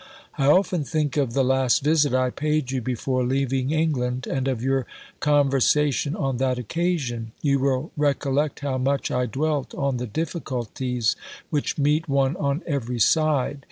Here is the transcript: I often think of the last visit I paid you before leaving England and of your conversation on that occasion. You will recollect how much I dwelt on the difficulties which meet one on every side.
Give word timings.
I 0.35 0.47
often 0.47 0.83
think 0.83 1.15
of 1.15 1.33
the 1.33 1.43
last 1.43 1.83
visit 1.83 2.11
I 2.11 2.31
paid 2.31 2.71
you 2.71 2.81
before 2.81 3.23
leaving 3.23 3.69
England 3.69 4.25
and 4.25 4.47
of 4.47 4.63
your 4.63 4.87
conversation 5.19 6.15
on 6.15 6.37
that 6.37 6.57
occasion. 6.57 7.33
You 7.43 7.59
will 7.59 7.91
recollect 7.95 8.61
how 8.61 8.79
much 8.79 9.11
I 9.11 9.27
dwelt 9.27 9.75
on 9.75 9.97
the 9.97 10.07
difficulties 10.07 11.15
which 11.51 11.77
meet 11.77 12.09
one 12.09 12.35
on 12.37 12.63
every 12.65 12.97
side. 12.99 13.59